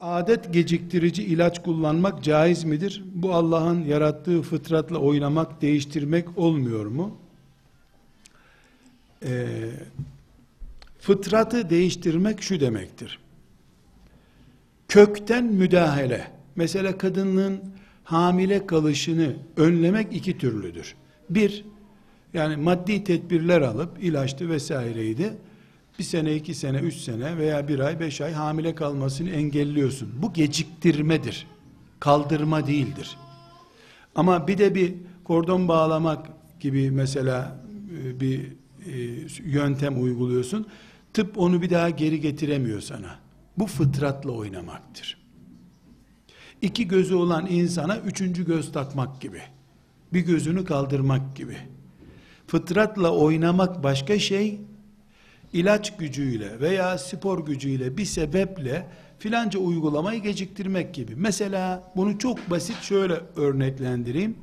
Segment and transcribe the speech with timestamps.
[0.00, 3.04] adet geciktirici ilaç kullanmak caiz midir?
[3.14, 7.16] Bu Allah'ın yarattığı fıtratla oynamak, değiştirmek olmuyor mu?
[9.24, 9.70] Ee,
[10.98, 13.18] fıtratı değiştirmek şu demektir.
[14.88, 16.30] Kökten müdahale.
[16.56, 17.60] Mesela kadının
[18.04, 20.94] hamile kalışını önlemek iki türlüdür.
[21.30, 21.64] Bir,
[22.34, 25.32] yani maddi tedbirler alıp ilaçtı vesaireydi.
[25.98, 30.08] Bir sene, iki sene, üç sene veya bir ay, beş ay hamile kalmasını engelliyorsun.
[30.22, 31.46] Bu geciktirmedir.
[32.00, 33.16] Kaldırma değildir.
[34.14, 36.26] Ama bir de bir kordon bağlamak
[36.60, 37.60] gibi mesela
[38.02, 38.40] e, bir
[38.86, 40.66] e, yöntem uyguluyorsun.
[41.12, 43.18] Tıp onu bir daha geri getiremiyor sana.
[43.58, 45.18] Bu fıtratla oynamaktır.
[46.62, 49.42] İki gözü olan insana üçüncü göz takmak gibi.
[50.12, 51.56] Bir gözünü kaldırmak gibi.
[52.46, 54.60] Fıtratla oynamak başka şey,
[55.52, 58.86] ilaç gücüyle veya spor gücüyle bir sebeple
[59.18, 61.16] filanca uygulamayı geciktirmek gibi.
[61.16, 64.36] Mesela bunu çok basit şöyle örneklendireyim.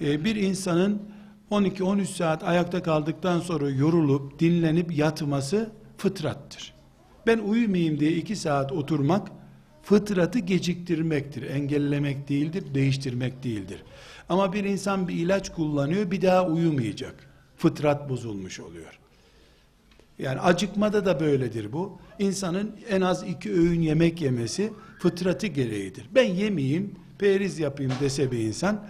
[0.00, 1.02] Ee, bir insanın
[1.50, 6.74] 12-13 saat ayakta kaldıktan sonra yorulup dinlenip yatması fıtrattır.
[7.26, 9.28] Ben uyumayayım diye 2 saat oturmak
[9.82, 11.50] fıtratı geciktirmektir.
[11.50, 13.82] Engellemek değildir, değiştirmek değildir.
[14.28, 17.14] Ama bir insan bir ilaç kullanıyor, bir daha uyumayacak.
[17.56, 18.99] Fıtrat bozulmuş oluyor.
[20.22, 21.98] Yani acıkmada da böyledir bu.
[22.18, 26.06] İnsanın en az iki öğün yemek yemesi fıtratı gereğidir.
[26.14, 28.84] Ben yemeyeyim, periz yapayım dese bir insan,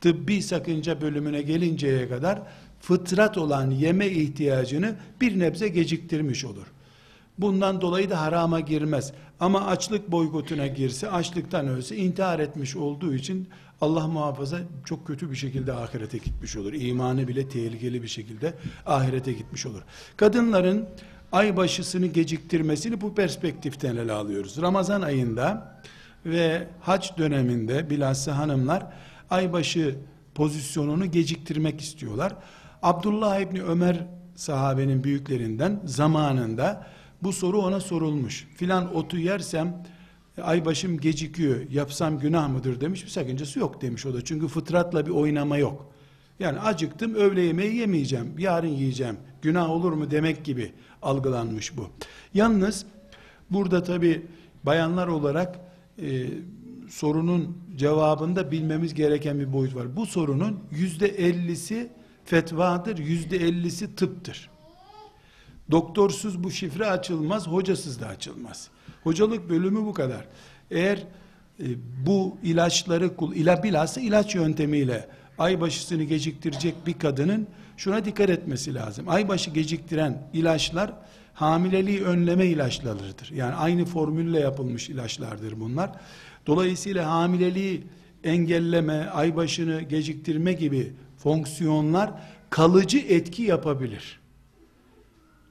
[0.00, 2.42] tıbbi sakınca bölümüne gelinceye kadar
[2.80, 6.66] fıtrat olan yeme ihtiyacını bir nebze geciktirmiş olur.
[7.40, 9.12] Bundan dolayı da harama girmez.
[9.40, 13.48] Ama açlık boykotuna girse, açlıktan ölse intihar etmiş olduğu için
[13.80, 16.72] Allah muhafaza çok kötü bir şekilde ahirete gitmiş olur.
[16.72, 18.54] İmanı bile tehlikeli bir şekilde
[18.86, 19.82] ahirete gitmiş olur.
[20.16, 20.88] Kadınların
[21.32, 24.62] aybaşısını geciktirmesini bu perspektiften ele alıyoruz.
[24.62, 25.76] Ramazan ayında
[26.26, 28.86] ve hac döneminde bilhassa hanımlar
[29.30, 29.96] aybaşı
[30.34, 32.32] pozisyonunu geciktirmek istiyorlar.
[32.82, 36.86] Abdullah İbni Ömer sahabenin büyüklerinden zamanında
[37.22, 38.48] bu soru ona sorulmuş.
[38.56, 39.84] Filan otu yersem
[40.42, 43.04] aybaşım gecikiyor, yapsam günah mıdır demiş.
[43.04, 44.24] Bir sakıncası yok demiş o da.
[44.24, 45.92] Çünkü fıtratla bir oynama yok.
[46.40, 49.16] Yani acıktım öğle yemeği yemeyeceğim, yarın yiyeceğim.
[49.42, 50.72] Günah olur mu demek gibi
[51.02, 51.86] algılanmış bu.
[52.34, 52.86] Yalnız
[53.50, 54.26] burada tabi
[54.64, 55.60] bayanlar olarak
[56.02, 56.26] e,
[56.88, 59.96] sorunun cevabında bilmemiz gereken bir boyut var.
[59.96, 61.90] Bu sorunun yüzde ellisi
[62.24, 64.49] fetvadır, yüzde ellisi tıptır.
[65.70, 68.68] Doktorsuz bu şifre açılmaz, hocasız da açılmaz.
[69.02, 70.26] Hocalık bölümü bu kadar.
[70.70, 70.98] Eğer
[71.60, 71.66] e,
[72.06, 75.08] bu ilaçları ila bilhassa ilaç yöntemiyle
[75.38, 79.08] aybaşısını geciktirecek bir kadının şuna dikkat etmesi lazım.
[79.08, 80.92] Aybaşı geciktiren ilaçlar
[81.34, 83.30] hamileliği önleme ilaçlarıdır.
[83.34, 85.90] Yani aynı formülle yapılmış ilaçlardır bunlar.
[86.46, 87.82] Dolayısıyla hamileliği
[88.24, 92.10] engelleme, aybaşını geciktirme gibi fonksiyonlar
[92.50, 94.19] kalıcı etki yapabilir.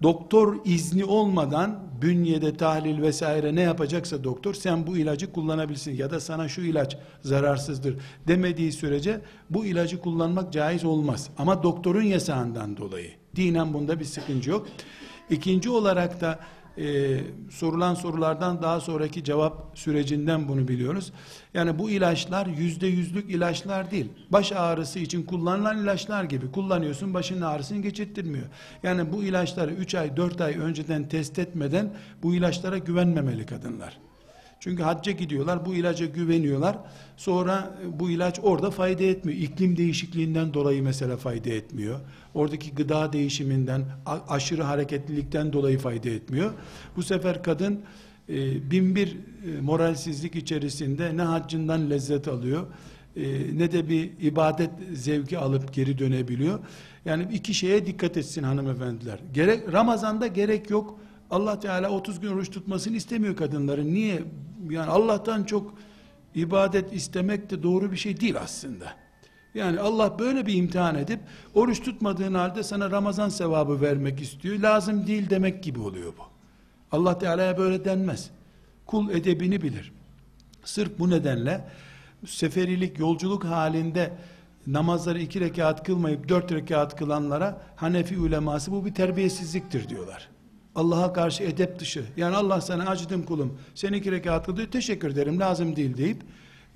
[0.04, 6.20] Doktor izni olmadan bünyede tahlil vesaire ne yapacaksa doktor sen bu ilacı kullanabilirsin ya da
[6.20, 7.96] sana şu ilaç zararsızdır
[8.28, 11.30] demediği sürece bu ilacı kullanmak caiz olmaz.
[11.38, 14.68] Ama doktorun yasağından dolayı dinen bunda bir sıkıntı yok.
[15.30, 16.40] İkinci olarak da
[16.80, 17.20] e,
[17.50, 21.14] sorulan sorulardan daha sonraki cevap sürecinden bunu biliyoruz.
[21.54, 24.12] Yani bu ilaçlar yüzde yüzlük ilaçlar değil.
[24.30, 26.52] Baş ağrısı için kullanılan ilaçlar gibi.
[26.52, 28.46] Kullanıyorsun başın ağrısını geçirttirmiyor.
[28.84, 34.09] Yani bu ilaçları 3 ay 4 ay önceden test etmeden bu ilaçlara güvenmemeli kadınlar.
[34.60, 36.78] Çünkü hacca gidiyorlar, bu ilaca güveniyorlar.
[37.18, 39.40] Sonra bu ilaç orada fayda etmiyor.
[39.40, 42.00] İklim değişikliğinden dolayı mesela fayda etmiyor.
[42.34, 46.52] Oradaki gıda değişiminden, aşırı hareketlilikten dolayı fayda etmiyor.
[46.96, 47.80] Bu sefer kadın
[48.30, 52.68] e, bin bir e, moralsizlik içerisinde ne haccından lezzet alıyor,
[53.16, 53.24] e,
[53.58, 56.60] ne de bir ibadet zevki alıp geri dönebiliyor.
[57.06, 59.20] Yani iki şeye dikkat etsin hanımefendiler.
[59.34, 61.00] Gerek Ramazan'da gerek yok.
[61.30, 63.94] Allah Teala 30 gün oruç tutmasını istemiyor kadınların.
[63.94, 64.24] Niye?
[64.70, 65.74] Yani Allah'tan çok
[66.36, 68.86] ibadet istemek de doğru bir şey değil aslında.
[69.54, 71.20] Yani Allah böyle bir imtihan edip
[71.54, 74.60] oruç tutmadığın halde sana Ramazan sevabı vermek istiyor.
[74.60, 76.24] Lazım değil demek gibi oluyor bu.
[76.92, 78.30] Allah Teala'ya böyle denmez.
[78.86, 79.92] Kul edebini bilir.
[80.64, 81.68] Sırf bu nedenle
[82.26, 84.14] seferilik, yolculuk halinde
[84.68, 90.30] namazları iki rekat kılmayıp dört rekat kılanlara Hanefi uleması bu bir terbiyesizliktir diyorlar.
[90.80, 92.04] Allah'a karşı edep dışı.
[92.18, 93.58] Yani Allah sana acıdım kulum.
[93.76, 94.68] Sen iki rekat kılıyor.
[94.68, 95.40] Teşekkür ederim.
[95.40, 96.18] Lazım değil deyip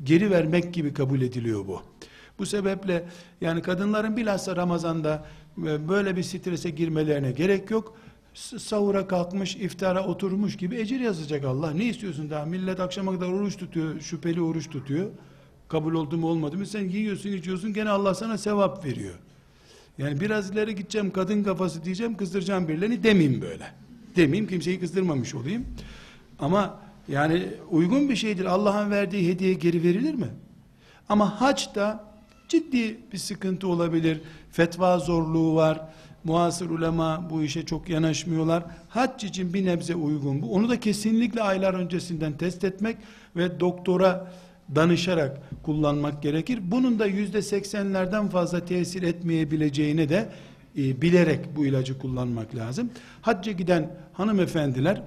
[0.04, 1.82] geri vermek gibi kabul ediliyor bu.
[2.40, 3.06] Bu sebeple
[3.42, 5.26] yani kadınların bilhassa Ramazan'da
[5.58, 7.98] e, böyle bir strese girmelerine gerek yok.
[8.34, 11.72] sahura kalkmış, iftara oturmuş gibi ecir yazacak Allah.
[11.72, 12.46] Ne istiyorsun daha?
[12.46, 15.10] Millet akşama kadar oruç tutuyor, şüpheli oruç tutuyor.
[15.68, 16.66] Kabul oldu mu olmadı mı?
[16.66, 19.16] Sen yiyorsun, içiyorsun, gene Allah sana sevap veriyor.
[19.98, 23.84] Yani biraz ileri gideceğim, kadın kafası diyeceğim, kızdıracağım birilerini demeyeyim böyle.
[24.15, 25.65] Demeyeyim, kimseyi kızdırmamış olayım.
[26.39, 28.45] Ama yani uygun bir şeydir.
[28.45, 30.27] Allah'ın verdiği hediye geri verilir mi?
[31.10, 32.13] Ama haçta
[32.50, 34.21] ciddi bir sıkıntı olabilir.
[34.51, 35.81] Fetva zorluğu var.
[36.24, 38.63] Muasır ulema bu işe çok yanaşmıyorlar.
[38.89, 40.54] Hac için bir nebze uygun bu.
[40.54, 42.98] Onu da kesinlikle aylar öncesinden test etmek
[43.36, 44.31] ve doktora
[44.75, 46.59] danışarak kullanmak gerekir.
[46.63, 50.30] Bunun da yüzde seksenlerden fazla tesir etmeyebileceğini de
[50.78, 52.90] e, bilerek bu ilacı kullanmak lazım.
[53.22, 55.02] Hacca giden hanımefendiler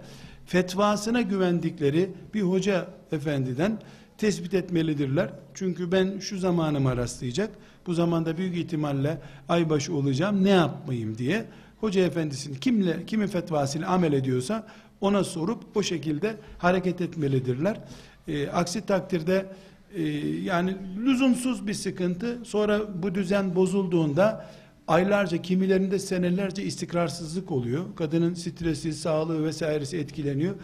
[0.46, 3.78] fetvasına güvendikleri bir hoca efendiden
[4.18, 5.30] tespit etmelidirler.
[5.54, 7.50] Çünkü ben şu zamanıma rastlayacak,
[7.86, 9.18] bu zamanda büyük ihtimalle
[9.48, 11.44] aybaşı olacağım, ne yapmayayım diye
[11.80, 14.66] hoca efendisinin kimle, kimin fetvasıyla amel ediyorsa
[15.00, 17.80] ona sorup o şekilde hareket etmelidirler.
[18.28, 19.46] E, aksi takdirde
[19.94, 20.02] e,
[20.42, 24.46] yani lüzumsuz bir sıkıntı sonra bu düzen bozulduğunda
[24.88, 27.84] aylarca kimilerinde senelerce istikrarsızlık oluyor.
[27.96, 30.54] Kadının stresi, sağlığı vesairesi etkileniyor.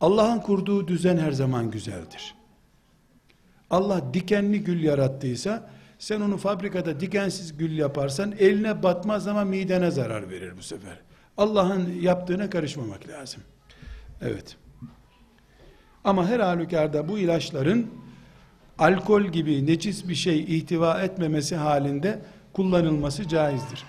[0.00, 2.34] Allah'ın kurduğu düzen her zaman güzeldir.
[3.70, 10.30] Allah dikenli gül yarattıysa sen onu fabrikada dikensiz gül yaparsan eline batmaz ama midene zarar
[10.30, 10.98] verir bu sefer.
[11.36, 13.42] Allah'ın yaptığına karışmamak lazım.
[14.22, 14.56] Evet.
[16.04, 17.86] Ama her halükarda bu ilaçların
[18.78, 22.22] alkol gibi necis bir şey ihtiva etmemesi halinde
[22.56, 23.84] kullanılması caizdir.